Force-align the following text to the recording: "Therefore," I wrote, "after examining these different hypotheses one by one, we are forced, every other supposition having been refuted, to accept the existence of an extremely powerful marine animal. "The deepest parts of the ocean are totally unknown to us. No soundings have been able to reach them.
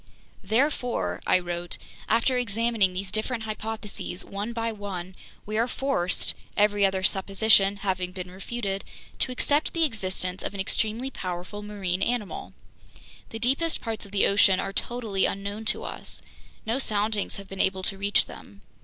"Therefore," 0.43 1.21
I 1.27 1.37
wrote, 1.37 1.77
"after 2.09 2.35
examining 2.35 2.91
these 2.93 3.11
different 3.11 3.43
hypotheses 3.43 4.25
one 4.25 4.51
by 4.51 4.71
one, 4.71 5.13
we 5.45 5.59
are 5.59 5.67
forced, 5.67 6.33
every 6.57 6.83
other 6.87 7.03
supposition 7.03 7.75
having 7.85 8.11
been 8.11 8.31
refuted, 8.31 8.83
to 9.19 9.31
accept 9.31 9.73
the 9.73 9.83
existence 9.83 10.41
of 10.41 10.55
an 10.55 10.59
extremely 10.59 11.11
powerful 11.11 11.61
marine 11.61 12.01
animal. 12.01 12.53
"The 13.29 13.37
deepest 13.37 13.79
parts 13.79 14.03
of 14.07 14.11
the 14.11 14.25
ocean 14.25 14.59
are 14.59 14.73
totally 14.73 15.27
unknown 15.27 15.65
to 15.65 15.83
us. 15.83 16.23
No 16.65 16.79
soundings 16.79 17.35
have 17.35 17.47
been 17.47 17.61
able 17.61 17.83
to 17.83 17.95
reach 17.95 18.25
them. 18.25 18.61